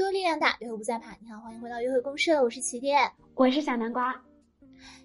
[0.00, 1.14] 多，力量大，约会不再怕。
[1.20, 4.18] 你好，欢迎回到约会公社，我是起点，我是小南瓜。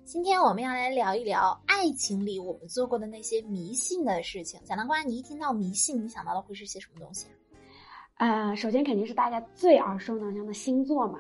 [0.06, 4.58] 今天我们要来聊一聊爱情里我们做过的那些迷信的事情。
[4.66, 7.28] 小南瓜，你一听到迷信，你想到的会是些什么东西
[8.16, 8.48] 啊？
[8.48, 11.20] 呃，首先肯定是大家最耳熟能详的星座嘛。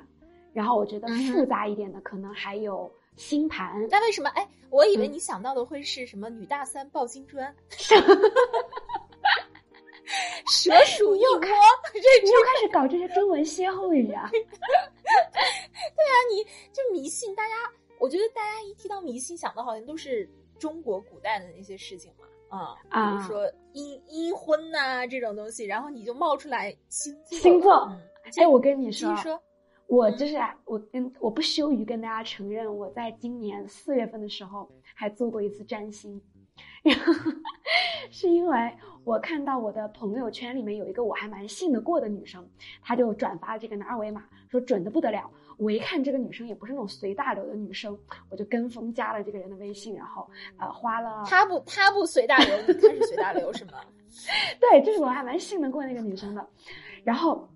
[0.53, 3.85] 然后我觉得复杂一点的，可能还有星盘。
[3.91, 4.29] 那为什么？
[4.29, 7.53] 哎，我以为你想到的会是什么女大三抱金砖。
[10.47, 11.39] 蛇鼠又窝，
[11.93, 14.29] 这又开始搞这些中文歇后语啊！
[14.31, 17.53] 对啊，你就迷信，大家，
[17.99, 27.39] 我觉得大家一提到迷信，想的好像都是中国古代的那些事情嘛，啊啊，比如说阴阴婚呐这种东西，然后你就冒出来星座。
[27.39, 27.91] 星座，
[28.37, 29.13] 哎，我跟你说，
[29.87, 30.35] 我就是
[30.65, 36.21] 我跟我不羞于跟大家承认，我在今年四月份的时候还做过一次占星。
[36.83, 37.13] 然后
[38.11, 38.57] 是因为
[39.05, 42.45] 我看到我的朋友圈里面有一个我还蛮信得过的女生，
[42.81, 45.29] 她就转发了这个二维码，说准的不得了。
[45.57, 47.97] 我一看这个女生也不是那种随大流的女生，
[48.29, 51.23] 我就跟风加了这个人的微信，然后呃花了。
[51.25, 53.73] 她不她不随大流，你开始随大流是吗？
[54.59, 56.45] 对，就是我还蛮信得过那个女生的。
[57.03, 57.47] 然后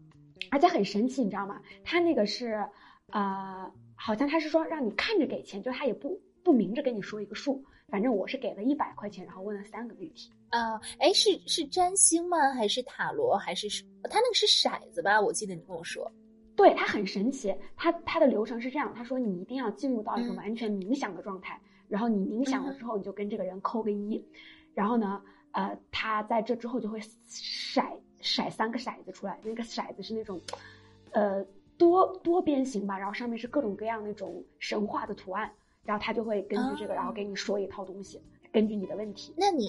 [0.51, 1.59] 而且很神奇，你知道吗？
[1.83, 2.63] 她那个是
[3.11, 7.65] 呃，好像她是说让你看着给钱，就她也不不明着跟你说一个数。
[7.89, 10.31] 反正我是给了一百块钱，然后问了三个问题。
[10.49, 12.53] 啊，哎，是是占星吗？
[12.53, 13.37] 还是塔罗？
[13.37, 13.83] 还是是？
[14.03, 15.19] 他那个是骰子吧？
[15.19, 16.11] 我记得你跟我说。
[16.55, 17.55] 对，它很神奇。
[17.77, 24.21] 它它的流程是这样：他说你一定要进入到一个完全冥想的状态，然后你冥想了之后，你就跟这个人扣个一，
[24.73, 27.81] 然后呢，呃，他在这之后就会骰
[28.21, 30.41] 骰三个骰子出来，那个骰子是那种，
[31.11, 31.45] 呃，
[31.77, 35.49] 多多边形吧，然后上面是各种各样那种神话的图案。
[35.89, 38.21] 然后他就会根据这个，然后给你说一套东西，
[38.53, 39.33] 根据你的问题。
[39.35, 39.67] 那你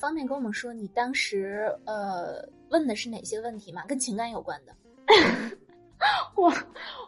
[0.00, 3.84] 方便跟我们说，你当时呃问的是哪些问题吗？
[3.86, 4.74] 跟情感有关的？
[6.34, 6.52] 我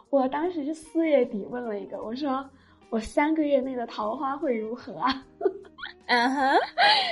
[0.09, 2.49] 我当时是四月底问了一个，我说
[2.89, 5.25] 我三个月内的桃花会如何啊？
[6.07, 6.57] 嗯哼。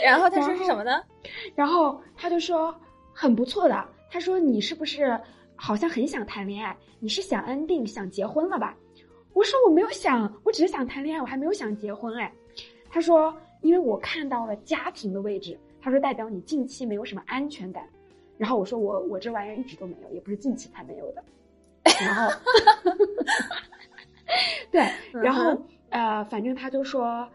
[0.02, 1.04] 然后他说是什么呢？
[1.56, 2.74] 然后他就说
[3.12, 3.86] 很不错的。
[4.10, 5.20] 他说你是不是
[5.58, 6.74] 好像很想谈恋爱？
[7.02, 8.78] 你是想安定、想结婚了吧？
[9.34, 12.32] 我说我没有想，我只是想谈恋爱，我还没有想结婚哎。
[12.90, 17.88] 他说，因为我看到了家庭的位置，他说代表你近期没有什么安全感。
[18.38, 21.24] 然后我说我我这玩意儿一直都没有，也不是近期才没有的。
[22.02, 22.32] 然后，
[24.72, 25.56] 对，然后
[25.90, 27.28] 呃，反正他就说，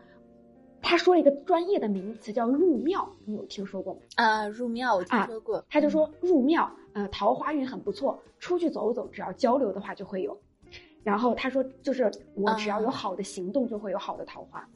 [0.82, 4.00] 他说了一个专业的名词叫入庙，你有听说过吗？
[4.16, 5.64] 啊，入庙我听说过。
[5.70, 10.38] 他就说入庙，呃，桃花运很不错，出去走走，只要交流的话就会有。
[11.08, 14.68] 然后他说，就是我只要有好的行动，就会有好的桃花。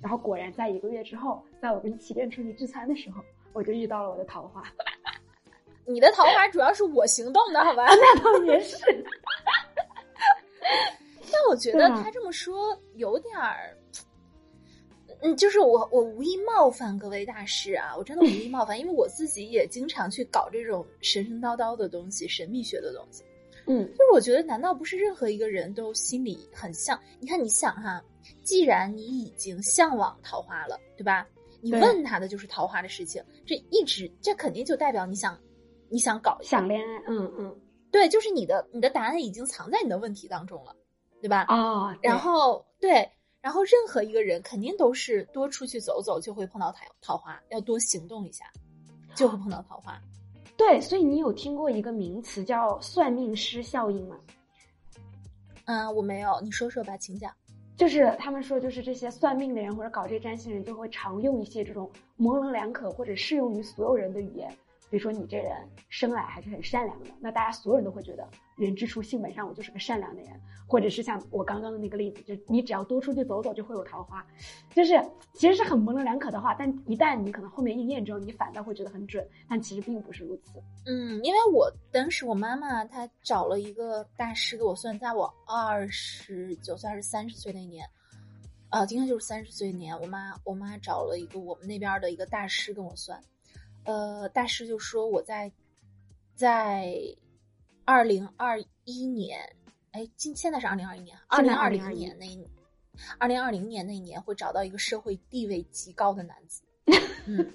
[0.00, 4.62] 然后果然在一个月之后，在我跟起点出去聚餐的时候，我就遇到了我的桃花。
[5.84, 7.84] 你的桃花主要是我行动的好吧？
[7.86, 8.78] 那倒也是。
[11.30, 13.76] 但我觉得他这么说有点儿，
[15.20, 23.22] 嗯，就是我我无意冒犯各位大师啊，我真的无意冒犯，因为我自己也经常去搞这种神神叨叨的东西、神秘学的东西。
[23.68, 26.98] 嗯，就是我觉得，难道不是任何一个人都心里很像？
[27.20, 28.02] 你看，你想哈，
[28.42, 31.26] 既然你已经向往桃花了，对吧？
[31.60, 35.38] 你问他的就是桃花的事情，这一直这肯定就代表你想，
[35.88, 40.74] 你想搞想恋爱，嗯嗯，对，就是你的你的答案已经藏在你的问题当中了，
[41.20, 41.44] 对吧？
[41.48, 48.46] 哦，然后对，然后任何一个人肯定都是多出去走走就会碰到桃桃花，要多行动一下，
[49.14, 50.00] 就会碰到桃花。
[50.58, 54.18] 对，所以你有听过一个名词叫“算命师效应”吗？
[55.66, 57.32] 嗯，我没有，你说说吧，请讲。
[57.76, 64.52] 就是他们说，就是这些算命的人或者搞这占星人，就会常用一些这种模棱两可或者适用于所有人的语言。
[64.90, 65.52] 比如说你这人
[65.88, 70.30] 生来还是很善良的，那大家所有人都会觉得人之初性本善，我就是个善良的人。
[70.70, 74.22] 或者是像我刚刚的那个例子，就你只要多出去走走就会有桃花，
[74.74, 80.62] 就是其实是很模棱两可的话，但一旦你可能后面应验之后，你反倒会觉得很准，但其实并不是如此。
[80.84, 87.88] 嗯，因为我当时我妈妈她找了一个大师给我算，在我二十九岁还是三十岁那年，
[88.68, 93.18] 啊，今天就是三十岁年，我妈我妈找了一个我们那边的一个大师跟我算。
[93.88, 95.50] 呃，大师就说我在，
[96.34, 96.94] 在
[97.86, 99.40] 二零二一年，
[99.92, 102.26] 哎，今现在是二零二一年，二零二零年那，
[103.18, 106.62] 二零二零年那一年会找到一个社会地位极高的男子。
[107.24, 107.50] 嗯，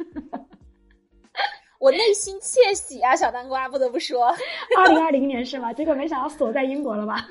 [1.79, 4.35] 我内心窃喜啊，小南瓜不得不说，
[4.75, 5.71] 二零二零年是吗？
[5.71, 7.27] 结果没想到锁在英国了吧？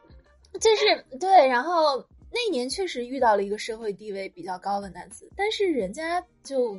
[0.58, 1.98] 就是对，然后
[2.30, 6.74] 那年确实遇到了一个社会地位比较高的男子，但是人家就，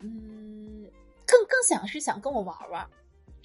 [0.00, 0.63] 嗯。
[1.34, 2.88] 更更想是想跟我玩玩，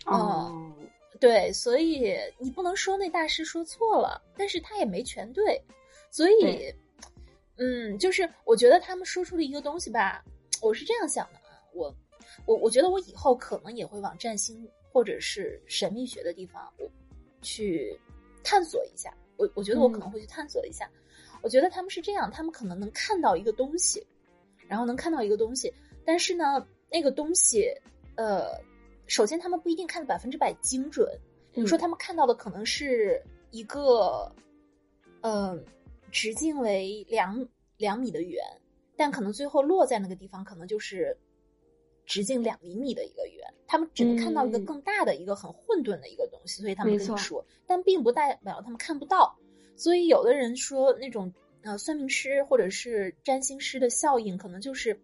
[0.06, 0.72] 哦，
[1.20, 5.60] 对，所以你不能说那大师说错了，但是他也没全对，
[6.12, 6.72] 所以，
[7.58, 10.24] 嗯，就是我觉得他们说出了一个东西吧，
[10.62, 11.94] 我是这样想的啊，我，
[12.46, 16.88] 我我觉得我以后可能也会往占星或者是神秘学的地方，我
[17.42, 18.00] 去
[18.44, 20.88] 探索一下，我我觉得我可能会去探索一下，
[21.42, 24.06] 我觉得他们是这样，他们可能能看到一个东西，
[24.68, 25.74] 然后能看到一个东西，
[26.06, 27.72] 但是呢，那个东西，
[28.16, 28.60] 呃。
[29.12, 31.10] 首先，他们不一定看的百分之百精准。
[31.52, 33.20] 比如说，他们看到的可能是
[33.50, 34.32] 一个，
[35.22, 35.60] 呃，
[36.12, 37.44] 直径为两
[37.78, 38.40] 两米的圆，
[38.96, 41.18] 但可能最后落在那个地方，可能就是
[42.06, 43.52] 直径两厘米的一个圆。
[43.66, 49.36] 他们只能看到一个更大的一个很混沌的一个东西，所以他们跟你说，但并不代表他们看不到。
[49.76, 51.34] 所以，有的人说那种
[51.64, 55.02] 呃，算命师或者是占星师的效应，可能就是。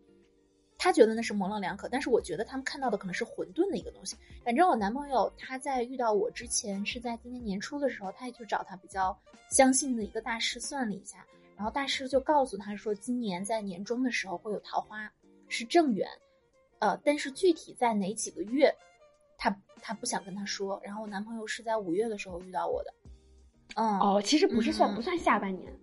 [0.85, 4.15] 他觉得那是模棱两可，但是我觉得他们看到的可能是混沌的一个东西。
[4.43, 9.17] 反正我男朋友他在遇到我之前是在今年年初的时候，他也去找他比较
[9.49, 15.11] 相信的一个大师算了一下，然后大师就告诉他说，今年在年终的时候会有桃花，
[15.47, 16.07] 是正缘，
[16.77, 18.71] 呃，但是具体在哪几个月，
[19.39, 20.79] 他他不想跟他说。
[20.83, 22.93] 然后我男朋友是在五月的时候遇到我的，
[23.73, 25.73] 嗯，哦，其实不是算不算下半年，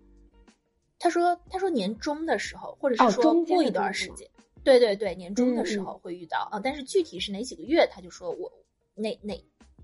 [0.97, 4.25] 他说他说年中的时候，或者是说过一段时间。
[4.63, 8.51] 对对对，年终的时候会遇到啊，但是具体是哪几个月，他就说我
[8.95, 9.37] 哪哪，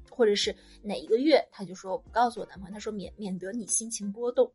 [0.10, 4.50] 或者是哪一个月，他就说我不告诉我男朋友，他说免免得你心情波动。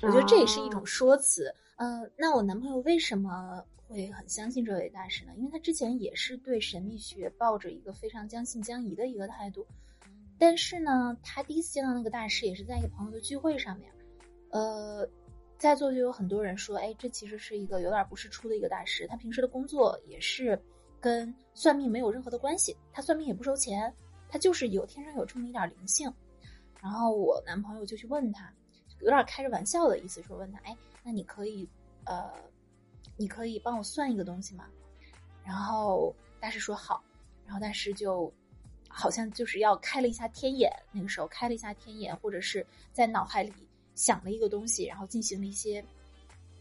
[0.00, 1.52] 我觉得这也是一种说辞。
[1.76, 5.32] 嗯，那我男朋友为什么会很相信这位大师呢？
[5.36, 9.66] 因为他之前也是对神秘学抱着一个非常将信将疑的一个态度，
[10.38, 13.90] 但是呢，他第一次见到那个大师也是在一个朋友的聚会上面，
[14.50, 15.08] 呃。
[15.58, 19.06] 在座就有很多人说，哎，这其实是一个有点不是出的一个大师。
[19.08, 20.56] 他平时的工作也是
[21.00, 23.92] 跟算命没有任何的关系，他算命也不收钱，
[24.28, 26.12] 他就是有天生有这么一点灵性。
[26.80, 28.52] 然后我男朋友就去问他，
[29.00, 31.68] 有点开着玩笑的意思，说问他，哎，那你可以，
[32.04, 32.32] 呃，
[33.16, 34.64] 你可以帮我算一个东西吗？
[35.44, 37.02] 然后大师说好，
[37.44, 38.32] 然后大师就
[38.88, 43.52] 好像就是要开了一下天眼，那个时候开了一下天眼，或者是在脑海里。
[43.98, 45.84] 想了一个东西，然后进行了一些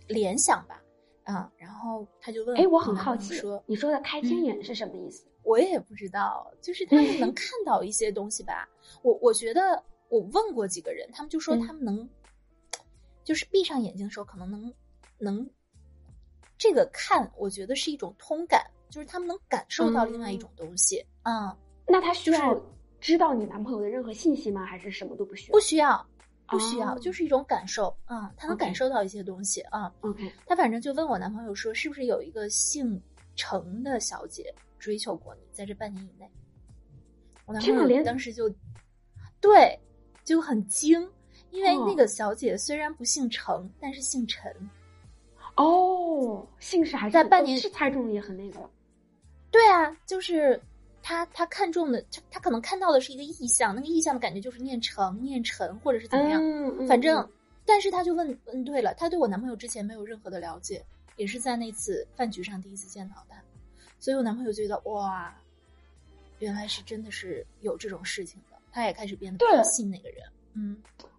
[0.08, 0.82] 联想吧，
[1.24, 5.28] 啊，然后他就问，哎，我很好奇，说你说的开天眼是什么意思？
[5.44, 8.68] 我也不知道，就是他们能 看到一些东西吧。
[9.04, 12.10] 我我觉得我问过几个人，他们就说他们能，
[13.24, 14.74] 就是闭上眼睛的时候可能能
[15.20, 15.48] 能
[16.58, 21.06] 这个看，我觉得是一种通感，就是他们能感受到另外一种东西。
[21.22, 21.56] 嗯，
[21.86, 22.60] 那他需要
[23.00, 24.66] 知道你男朋友的任何信息吗？
[24.66, 25.54] 还是什么都不需要？
[25.54, 26.08] 不需要。
[26.48, 29.94] 不需要，就是一种感受啊，他能感受到一些东西啊。
[30.02, 33.02] OK，他反正就问我男朋友说，是不是有一个姓
[33.36, 36.30] 程的小姐追求过你，在这半年以内？
[37.46, 38.50] 我男朋友当时就
[39.42, 39.80] 对
[40.24, 41.02] 就很惊，
[41.52, 44.52] 因为那个小姐虽然不姓程，但是姓陈。
[45.56, 48.70] 哦，姓氏还是在半年是猜中也很那个。
[49.52, 50.62] 对啊，就是。
[51.08, 56.42] 他他看中的他他可能看到的是一个意象，那个意象的感觉就是念成念成或者是怎么样，
[56.86, 57.26] 反正，
[57.66, 60.84] 但是他就问问对了，他对我男朋友之前没有任何的了解，
[61.16, 63.42] 也是在那次饭局上第一次见到他，
[64.02, 65.34] 所以我男朋友觉得哇，
[66.40, 70.22] 原来是真的是有这种事情的，他也开始变得比较信那个人。
[70.56, 70.76] 嗯，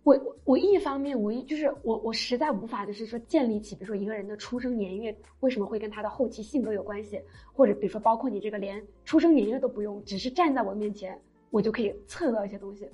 [0.09, 7.21] 我我一方面我一就是我我实在无法就是说建立起比如说一个人的出生年月为什么会跟他的后期性格有关系，
[7.53, 12.89] 或者比如说包括你这个连出生年月都不用，只是站在我面前我就可以测到一些东西，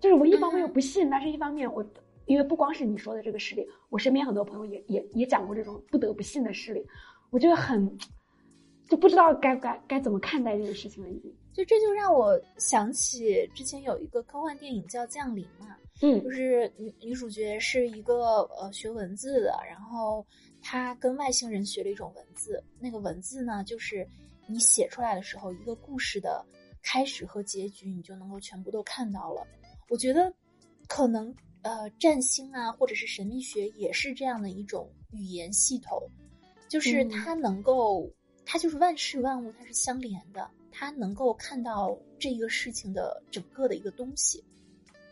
[0.00, 1.84] 就是我一方面又不信，但是一方面我
[2.24, 6.82] 因为不光是你说的这个事例，我身边很多朋友也也也讲过这种不得不信的事例，
[7.28, 7.94] 我觉得很
[8.88, 11.30] 就不知道该该该怎么看待这个事情了已经。
[11.52, 15.76] 就这就让我想起之前有一个科幻电影叫《降临》嘛。
[16.00, 20.26] 嗯，就是女女主角是一个呃学文字的，然后
[20.60, 24.06] 她跟外星人学了一种文字，那个文字呢，就是
[24.46, 26.44] 你写出来的时候，一个故事的
[26.82, 29.46] 开始和结局，你就能够全部都看到了。
[29.88, 30.32] 我觉得
[30.88, 36.02] 可能呃占星啊，或者是神秘学也是这样的一种语言系统，
[36.68, 38.10] 就是它能够，
[38.44, 44.42] 它就是万事万物它是相连的，它能够看到这个事情的整个的一个东西。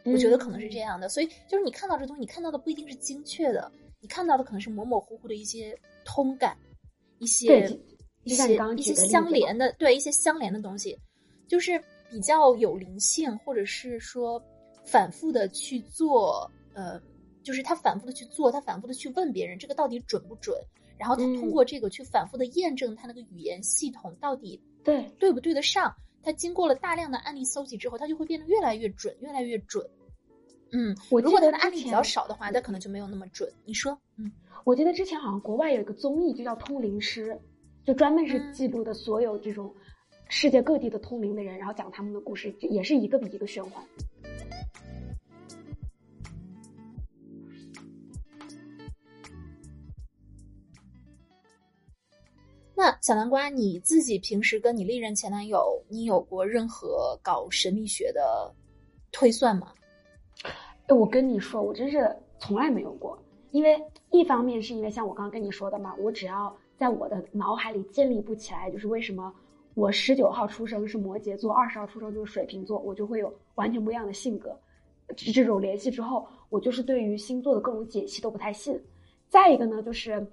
[0.05, 6.57] 我觉得可能是这样的，所以就是你看到这东西，你看到的不一定是精确的，你看到的可能是模模糊糊的一些通感，
[7.19, 7.69] 一些
[8.25, 10.99] 一些一些相连的，对一些相连的东西，
[11.47, 11.81] 就是
[12.11, 14.43] 比较有灵性，或者是说
[14.85, 17.01] 反复的去做，呃，
[17.43, 20.57] 就是他反复的去做，他反复的去问别人这个到底准不准，
[20.99, 25.09] 然后他通过这个去反复的验证他那个语言系统到底对。
[25.19, 25.95] 对不对得上。
[26.23, 29.85] 它经过了大量的案例搜集之后，它就会变得越来越准，越来越准。
[30.71, 33.53] 嗯，我如果它的案例比较少的话，它可能就没有那么准。
[33.65, 34.33] 你说，嗯，
[34.65, 37.35] 我记得之前好像国外有一个综艺，就叫《通灵师》，
[37.85, 39.75] 就专门是嗯记录的所有这种
[40.29, 43.85] 世界各地的通灵的人，然后讲他们的故事，也是一个比一个玄幻。
[52.85, 58.53] 那小南瓜，你自己平时跟你历任前男友，你有过任何搞神秘学的
[59.13, 59.73] 推算吗？
[60.89, 63.17] 哎，我跟你说，我真是从来没有过，
[63.53, 69.33] 因为一方面是因为像我刚刚跟你说的嘛，我只要在我的脑海里建立不起来，就是为什么
[69.75, 74.59] 我十九号出生是摩羯座，二十号出生就是水瓶座，我就会有完全不一样的性格。
[75.17, 78.77] 这这种联系之后，我就是对于星座的各种解析都不太信。
[79.29, 80.27] 再一个呢，就是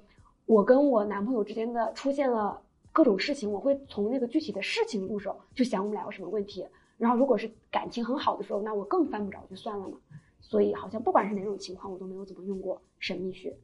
[0.49, 2.59] 我跟我男朋友之间的出现了
[2.91, 6.65] 各种事情，我会从那个具体的事情入手，就想我们俩有什么问题。
[6.97, 9.95] 然后如果是感情很好的时候，那我更犯不着就算了嘛。
[10.41, 13.55] 所以好像不管是哪种情况，我都没有怎么用过神秘学。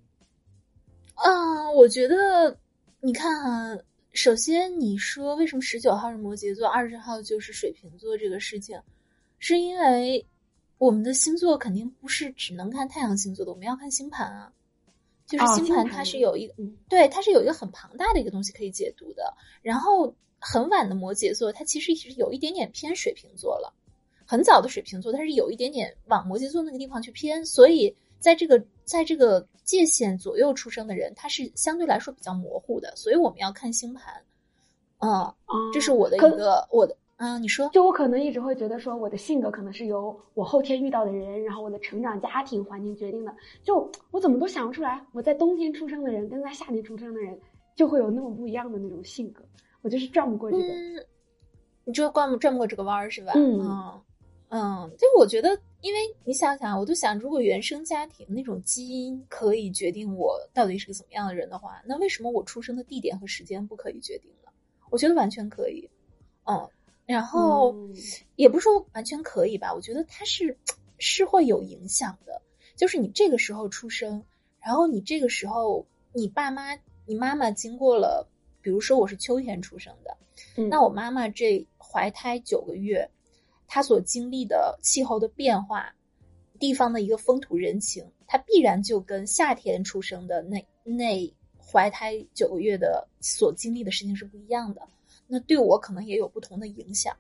[1.15, 2.55] 嗯，我觉得
[2.99, 3.75] 你看啊，
[4.13, 8.79] 首先你说为什么十九号是摩羯座，二十号就是水瓶座这个事情，
[9.39, 10.23] 是因为
[10.77, 14.53] 我们的星座肯定不是只能看太阳星座的，我们要看星盘啊。
[15.27, 19.33] 就是哦星盘它是有一个，嗯对，它是有一个很庞大的一个东西可以解读的。
[19.61, 23.73] 然后很晚的摩羯座，它其实是有一点点偏水瓶座了。
[24.27, 34.13] 很早的水瓶座，它是有一点点往摩羯座那个地方去偏，所以在这个在这个界限左右出生的人，他是相对来说比较模糊的，所以我们要看星盘。
[34.99, 35.35] 嗯，啊，
[35.73, 43.33] 这是我的一可个我的，嗯，你说，就我可能一直会觉得说，我的性格可能是由我后天遇到的人，然后我的成长家庭环境决定的。
[43.63, 47.39] 就我怎么都想不出来，我在冬天出生的人跟在夏天出生的人
[47.73, 49.43] 就会有那么不一样的那种性格，
[49.81, 50.63] 我就是转不过这个。
[50.63, 51.05] 嗯，
[51.85, 53.31] 你就转不转不过这个弯儿是吧？
[53.35, 54.01] 嗯嗯
[54.49, 64.51] 嗯，就我觉得，因为你想想，我都想，如果原生家庭那种基因可以决定我到底是个怎么样的人的话，那为什么我出生的地点和时间不可以决定呢？
[64.89, 65.89] 我觉得完全可以。
[66.45, 66.69] 嗯，
[67.05, 67.95] 然后、嗯
[68.35, 70.57] 也不是说完全可以吧，我觉得它是
[70.97, 72.41] 是会有影响的。
[72.75, 74.21] 就是你这个时候出生，
[74.59, 78.27] 然后你这个时候你爸妈、你妈妈经过了，
[78.61, 80.17] 比如说我是秋天出生的，
[80.57, 83.09] 嗯那我妈妈这怀胎九个月，
[83.67, 85.95] 她所经历的气候的变化，
[86.59, 94.81] 地方的一个风土人情，它必然就跟夏天出生的那那怀胎九个月的所经历的事情是不一样的。
[95.27, 97.15] 那对我可能也有不同的影响，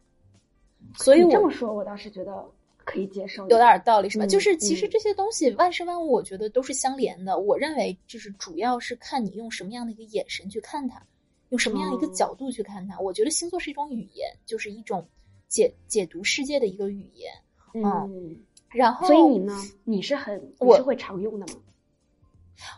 [0.97, 2.45] 所以我这么说，我倒是觉得
[2.83, 4.25] 可以接受，有点道理是吧？
[4.25, 7.39] 嗯就是其实嗯这些东西万事万物，我觉得都是相连的。
[7.39, 11.01] 我认为就是主要是看你用什么样的一个眼神去看它，
[11.49, 12.99] 用什么样一个哦角度去看它。
[12.99, 15.07] 我觉得星座是一种语言，就是一种
[15.47, 17.31] 解解读世界的一个语言。
[17.73, 18.37] 嗯。
[18.69, 19.53] 然后，所以你呢？
[19.85, 21.61] 你是很你我是会常用的吗？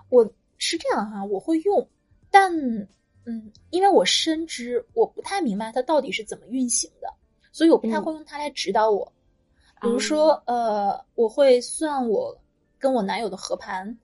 [0.09, 1.89] 我是这样哈，我会用，
[2.29, 2.51] 但
[3.29, 7.13] 嗯，因为我深知我不太明白它到底是怎么运行的，
[7.51, 9.11] 所以我不太嗯会用它来指导我。
[9.81, 12.35] 比如说，呃，我会算我
[12.79, 13.97] 跟我男友的合盘，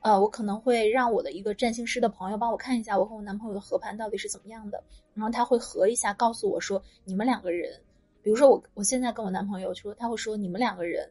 [0.00, 4.82] 呃，我可能会让我的一个占星师的朋友帮我看一下我和我男朋友的合盘到底是怎么样的，
[5.12, 7.78] 然后他会合一下，告诉我说你们两个人，
[8.22, 11.10] 比如说我我现在跟我男朋友说，他会说你们两个人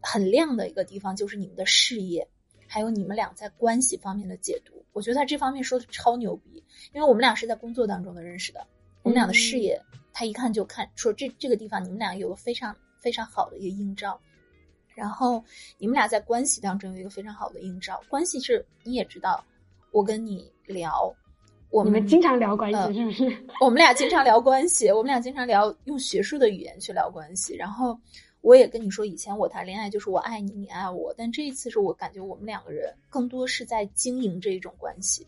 [0.00, 2.26] 很亮的一个地方就是你们的事业，
[2.72, 4.72] 还有你们俩在关系方面的解读。
[4.92, 6.62] 我觉得他这方面说的超牛逼，
[6.92, 8.64] 因为我们俩是在工作当中的认识的，
[9.02, 9.80] 我们俩的事业，
[10.12, 14.20] 他一看就看说这这个地方你们俩有个非常非常好的一个映照，
[14.94, 15.42] 然后
[15.78, 18.00] 你们俩在关系当中有一个非常好的映照。
[18.08, 19.44] 关系是你也知道，
[19.90, 21.12] 我跟你聊，
[21.70, 23.46] 我你们经常聊关呃系是不是？
[23.60, 27.56] 我们俩经常聊关系，我们俩经常聊用学术的语言去聊关系。
[27.56, 27.98] 然后
[28.42, 35.26] 我也跟你说，以前我谈恋爱就是我爱你，你爱我，但这一次是我感觉我们两个人更多是在经营这一种关系。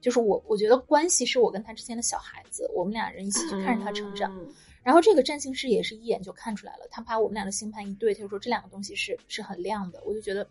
[0.00, 4.30] 就是我，我觉得关系是我跟他之间的小孩子，我们俩人一起去看着他成长。
[4.38, 4.48] 嗯
[4.82, 10.48] 然后这个占星师也是一眼就看出来了，他把我们俩的星盘一对，他就说这两个东西是是很亮的，我就觉得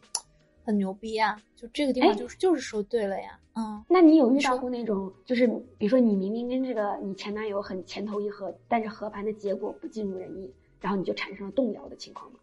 [0.63, 3.83] 很牛逼啊、就这个地方哎就是就是说对了呀，嗯。
[3.89, 5.47] 那你有遇到过那种，就是
[5.79, 12.39] 比如说你明明跟这个你前男友很前投一合，但是合盘的结果不尽如人意，然后你就产生了动摇的情况吗？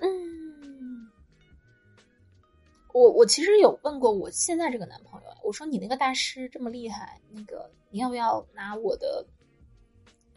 [0.00, 1.10] 嗯，
[2.92, 9.26] 我我其实有问过我现在这个男朋友，我说你那个大师这么厉害，那个你要不要拿我的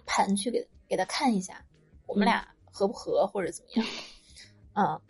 [0.06, 1.66] 盘去给给他看一下，
[2.06, 3.86] 我们俩合不合或者怎么样？
[4.76, 5.02] 嗯，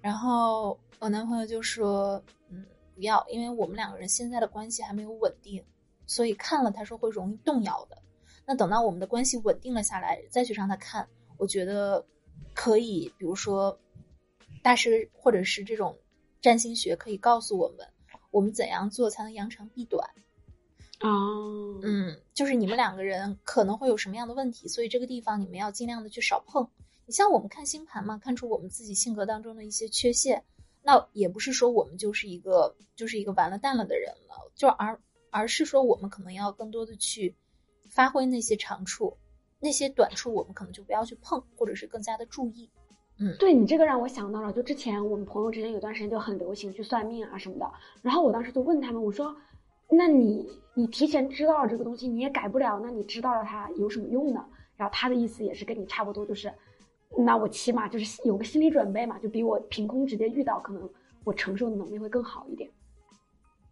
[0.00, 5.64] 然后我男朋友就说，嗯，不要，因为我们两个人现在的关系还没有稳定，
[6.06, 8.02] 所以看了他说会容易动摇的。
[8.50, 12.02] 那等到我们的关系稳定了下来，再去让他看，我觉得
[12.54, 13.78] 可以，比如说
[14.62, 15.94] 大师或者是这种
[16.40, 17.86] 占星学可以告诉我们，
[18.30, 20.02] 我们怎样做才能扬长避短。
[21.00, 26.66] 哦，嗯，就是你们两个人可能会有什么样的问题，所以这个地方你们要尽量的去少碰。
[27.04, 30.42] 你像我们看星盘嘛，看出我们自己性格当中的一些缺陷，
[30.82, 34.98] 那也不是说我们就是一个就是一个完了蛋了的人了，就而
[35.30, 37.36] 而是说我们可能要更多的去
[37.98, 39.16] 发挥那些长处，
[39.58, 42.70] 那些短处我们可能就不要去碰，或者是更加的注意。
[43.18, 47.68] 嗯，对你这个让我想到了，就之前我们朋友之间有段时间就很流行去算命啊什么的，
[48.02, 49.34] 然后我当时就问他们，我说。
[49.90, 54.44] 那你你提前知道了这个东西，你也改不了，那你知道了它有什么用呢？
[54.76, 56.52] 然后他的意思也是跟你差不多，就是
[57.16, 60.88] 那我起码就是有个心理准备嘛，就比我凭空直接遇到，可能
[61.24, 62.70] 我承受的能力会更好一点。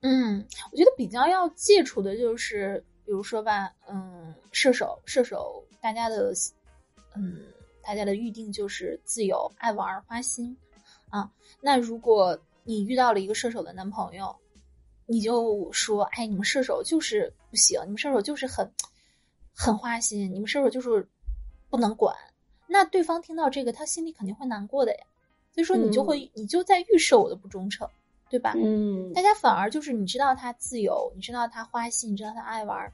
[0.00, 0.42] 嗯，
[0.72, 6.34] 我觉得比较要戒除的就是，比如说吧，嗯，射手，射手，大家的，
[7.14, 7.40] 嗯，
[7.80, 10.54] 大家的预定就是自由、爱玩、花心
[11.08, 11.30] 啊。
[11.60, 14.34] 那如果你遇到了一个射手的男朋友，
[15.06, 18.68] 你就说，哎，你们射手就是不行，你们射手就是很，
[19.54, 21.08] 很花心，你们射手就是
[21.70, 22.12] 不能管。
[22.66, 25.06] 那对方听到这个，他心里肯定会难过的呀。
[25.52, 27.88] 所以说，你就会，你就在预设我的不忠诚，
[28.28, 28.54] 对吧？
[28.56, 29.12] 嗯。
[29.12, 32.92] 大家反而就是，你知道他自由，你知道他花心，你知道他爱玩，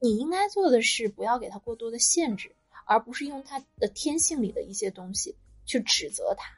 [0.00, 5.34] 你应该做的是不要给他过多的限制，而不是用他的天性里的一些东西
[5.64, 6.50] 去指责他。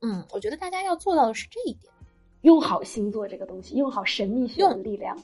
[0.00, 1.92] 嗯，我觉得大家要做到的是这一点。
[2.42, 5.22] 用好星座这个东西，用好神秘学的力量，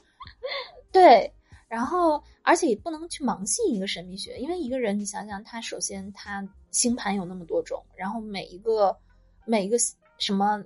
[0.91, 1.33] 对。
[1.67, 8.95] 然后，而且也不能去盲信一个神秘学，因为一个人，你想想，他首先他星盘有那么多种，然后每一个
[9.45, 9.77] 每一个
[10.19, 10.63] 什么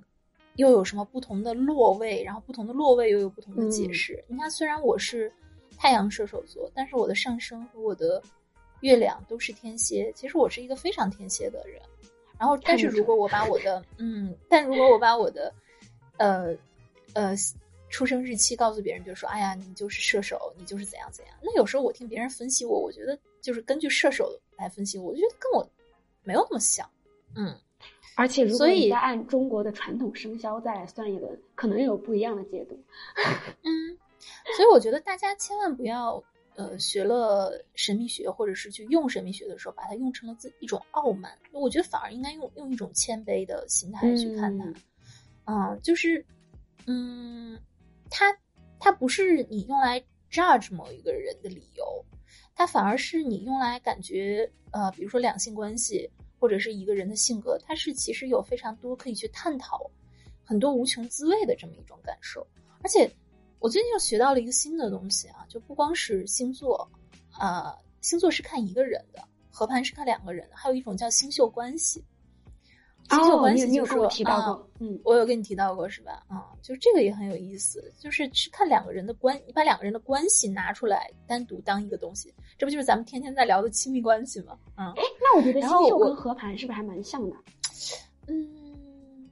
[0.56, 4.22] 又有什么不同的落位，然后不同的落位又有不同的解释。
[4.28, 5.32] 你看，虽然我是
[5.78, 8.22] 太阳射手座，但是我的上升和我的
[8.80, 11.80] 月亮都是天蝎，其实我是一个非常天蝎的人。
[12.38, 15.52] 然后，但是如果我把我的 嗯，但如果我把我的
[16.16, 16.56] 呃，
[17.12, 17.34] 呃，
[17.88, 25.64] 出生日期告诉别人，就说：“哎呀，你就是射手，你就是怎样怎样。”那有时候我听别人分析我，我觉得就是根据射手来分析我，我觉得跟我
[26.24, 26.88] 没有那么像。
[27.36, 27.56] 嗯，
[28.14, 32.78] 而且如果你再按中国的传统生肖再来算一轮，可能有不一样的解读。
[33.64, 33.96] 嗯，
[34.56, 36.22] 所以我觉得大家千万不要
[36.54, 41.32] 呃学了神秘学，或者是去用神秘学的时候，把它用成了自一种傲慢。
[41.52, 44.64] 我觉得反而应该用用一种谦卑的心态去看它。
[45.44, 46.24] 嗯，就是，
[46.86, 47.58] 嗯，
[48.10, 48.36] 它
[48.78, 52.04] 它不是你用来 judge 某一个人的理由，
[52.54, 56.08] 它反而是你用来感觉，呃，比如说两性关系
[56.42, 59.88] 或者是一个人的性格，它是其实有非常多可以去探讨，
[60.42, 62.44] 很多无穷滋味的这么一种感受。
[62.82, 63.08] 而且
[63.60, 66.90] 我最近又学到了一个新的东西啊，就不光是星座，
[67.30, 72.04] 啊，星座是看一个人的，合盘是看两个人的，还有一种叫星宿关系。
[73.12, 74.08] 星宿关系就是说，
[74.80, 76.22] 嗯，我有跟你提到过是吧？
[76.28, 84.58] 啊，就这个也很有意思，就是是看两个人的关，你把两个人的关系拿出来单独当一个东西，这不就是咱们天天在聊的亲密关系吗？
[84.76, 87.36] 嗯，哎，那我觉得星宿跟合盘是不是还蛮像的？
[88.28, 89.28] 嗯，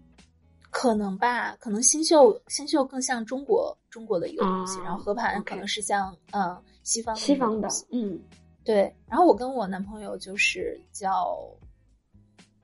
[0.71, 8.21] 可能吧，可能星宿星宿更像中国中国的一个东西，然后合盘可能是像嗯西方西方的，嗯，
[8.65, 8.95] 对。
[9.09, 11.39] 然后我跟我男朋友就是叫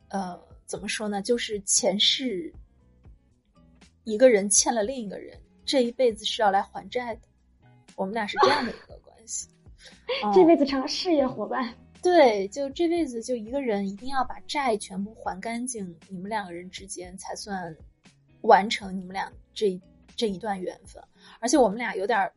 [0.09, 0.39] 呃。
[0.67, 1.23] 怎么说呢？
[1.23, 2.53] 就是前世
[4.05, 7.21] 一个人欠了另一个人，这一辈子是要来还债的。
[7.95, 9.49] 我们俩是这样的一个关系，
[10.35, 11.73] 这辈子成了事业伙伴。
[12.03, 17.75] 对，就这辈子就一个人一定要把债全部还干净，你们两个人之间才算
[18.43, 19.81] 完成你们俩这
[20.15, 21.03] 这一段缘分。
[21.41, 22.31] 而且我们俩有点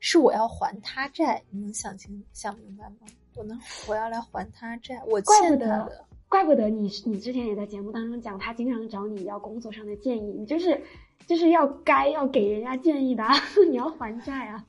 [0.00, 2.96] 是我要还他债，你能想清想明白吗？
[3.34, 6.04] 我能，我要来还他债，我欠他的。
[6.34, 10.82] 怪不得你，你之前也在节目当中讲，他经常找你要工作上的建议，你就是，
[11.28, 13.36] 就是要该要给人家建议的，啊
[13.70, 14.66] 你要还债啊！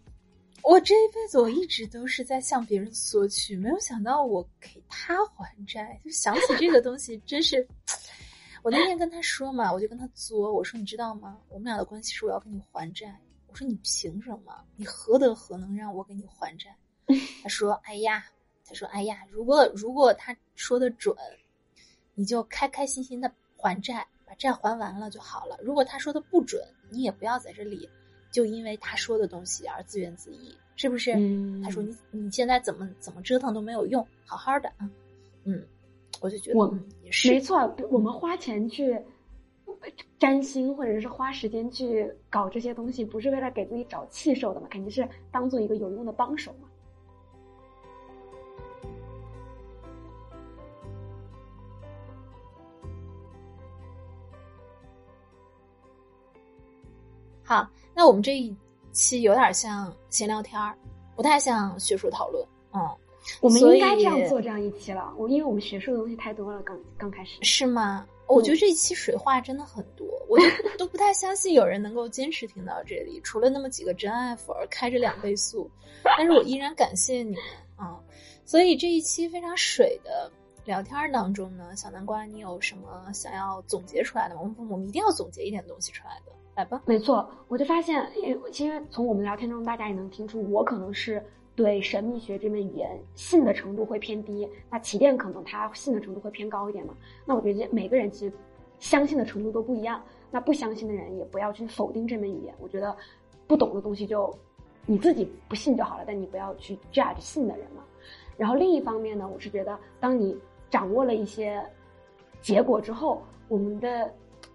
[0.62, 7.68] 我这一辈子我一直都是在向别人索取，没有想到我给他还债，就想起这个东西，真是。
[8.62, 11.36] 我那天跟他说嘛，我就跟他作，我说你知道吗？
[11.50, 13.20] 我们俩的关系是我要跟你还债。
[13.48, 14.54] 我说你凭什么？
[14.76, 16.70] 你何德何能让我给你还债？
[17.42, 18.24] 他说：哎呀，
[18.68, 21.16] 他说：哎呀，如果如果他说的准。
[22.16, 25.60] 你就开开心心的还债，把债还完了就好了。
[25.62, 27.88] 如果他说的不准，你也不要在这里，
[28.32, 31.14] 就因为他说的东西而自怨自艾，是不是？
[31.64, 34.90] 他说你你现在怎么怎么折腾都没有用，好好的啊，
[35.44, 35.64] 嗯，
[36.22, 36.74] 我就觉得我
[37.04, 37.76] 也是没错。
[37.90, 39.00] 我们花钱去
[40.18, 44.68] 占星，或者是花时间去搞这些东西，不是为了给自己找气受的嘛？
[44.70, 46.70] 肯定是当做一个有用的帮手嘛。
[57.56, 58.54] 好，那我们这一
[58.92, 60.76] 期有点像闲聊天儿，
[61.16, 62.46] 不太像学术讨论。
[62.74, 62.82] 嗯，
[63.40, 65.14] 我们应该这样做这样一期了。
[65.18, 67.38] 我因为我们学术的东西太多了，刚刚开始。
[67.44, 68.06] 是吗？
[68.28, 70.46] 我觉得这一期水话真的很多，我就
[70.78, 75.72] 都不太相信有人能够坚持听到这里，除了那么几个真爱粉儿开着两倍速，
[76.18, 77.40] 但是我依然感谢你们
[77.78, 77.98] 啊、
[78.44, 80.30] 所以这一期非常水的
[80.66, 84.42] 聊天当中呢，小南瓜，你有什么想要总结出来的吗？
[84.44, 86.82] 我们我们一定要总结一点东西出来的，来吧。
[86.86, 91.24] 没错，我就发现，因为其实从我们聊天中，大家也能听出，我可能是
[91.56, 96.94] 对神秘学这门语言信的程度会偏低，那起点可能他信的程度会偏高一点嘛。
[97.26, 98.34] 那我觉得每个人其实
[98.80, 102.54] 相信的程度都不一样，那不相信的人也不要去否定这门语言。
[102.60, 102.96] 我觉得
[103.48, 104.34] 不懂的东西就
[104.86, 107.84] 你自己不信就好了，但你不要去 judge 信的人嘛。
[108.38, 110.38] 然后另一方面呢，我是觉得当你
[110.70, 111.62] 掌握了一些
[112.42, 114.12] 结果之后，我们的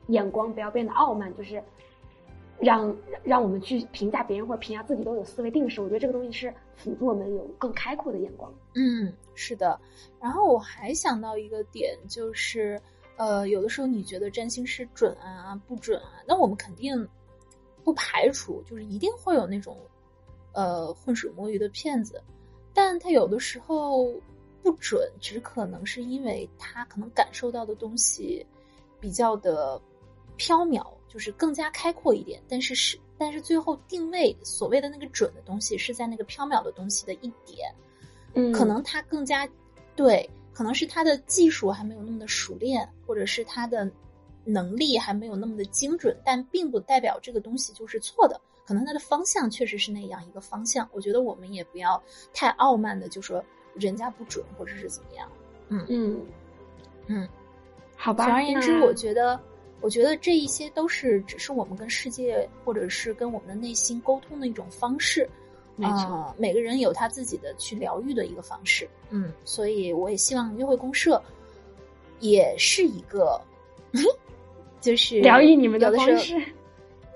[0.08, 1.62] 眼光不要变得傲慢，就是
[2.60, 2.94] 让
[3.24, 5.80] 让我们去评价别人或者评价自己都有思维定式。
[5.80, 8.52] 我觉得这个东西是辅助我们有更开阔的眼光。
[8.74, 9.80] 嗯，是的。
[10.20, 12.80] 然后我还想到一个点，就是
[13.16, 17.08] 呃，有的时候你觉得占星师准啊不准啊，那我们肯定
[17.82, 19.76] 不排除，就是一定会有那种
[20.52, 22.22] 呃浑水摸鱼的骗子，
[22.74, 24.12] 但他有的时候
[24.62, 28.46] 不准，只可能是因为他可能感受到的东西
[29.00, 29.80] 比较的
[30.38, 37.68] 缥缈，就是更加开阔一点，但是是但是最后定位所谓的那个准的东西是在那个缥缈的东西的一点。
[38.34, 39.48] 嗯可能他更加
[39.96, 43.90] 对，可能是他的技术还没有那么的熟练，或者是他的
[44.44, 48.40] 能力还没有那么的精准，但并不代表这个东西就是错的。
[48.64, 50.88] 可能它的方向确实是那样一个方向。
[50.92, 52.00] 我觉得我们也不要
[52.32, 53.44] 太傲慢的就说
[53.74, 55.28] 人家不准或者是怎么样。
[55.70, 56.20] 嗯嗯
[57.08, 57.28] 嗯，
[57.96, 58.26] 好吧。
[58.26, 59.40] 总而言之，我觉得，
[59.80, 65.28] 我觉得这一些都是只是我们跟世界或者是跟我们的内心沟通的一种方式。
[65.76, 68.88] 没错呃每个人有他自己的去疗愈的一个方式。
[69.08, 71.22] 嗯，所以我也希望约会公社
[72.18, 73.40] 也是一个，
[74.80, 76.36] 就是疗愈你们有的方式。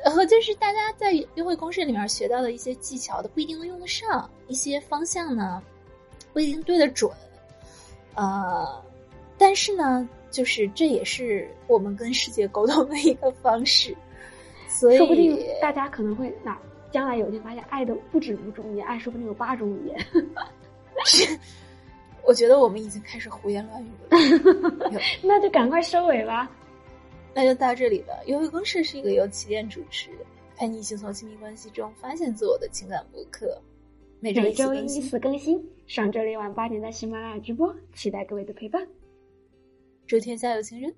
[0.03, 5.63] 然后就是大家在约会公社里面学到的一些技巧的，不一定能用得上；一些方向呢，
[6.33, 7.11] 不一定对得准。
[8.15, 8.83] 呃，
[9.39, 13.97] 但是呢，就是这也是我们跟世界沟通的一个方式。
[14.69, 20.07] 所以，说不定大家可能会哪将来有一天发现，爱的不止五种语言，爱说不定有八种语言。
[22.27, 23.89] 我觉得我们已经开始胡言乱语
[24.91, 25.01] 了。
[25.23, 26.51] 那就赶快收尾吧。
[27.33, 28.21] 那就到这里了。
[28.27, 30.11] 约会公式是一个由起点主持，
[30.57, 33.57] 陪你一起从亲密关系中发现自我的情感博客。
[34.19, 34.89] 每周一。
[34.89, 38.85] 次更新，上周六晚八点在喜马拉雅直播，期待各位的陪伴。
[40.07, 40.95] 祝天下有情人，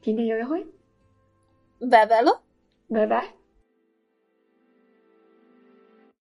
[0.00, 0.66] 天天有约会，
[1.90, 2.40] 拜拜喽。
[2.88, 3.41] 拜拜。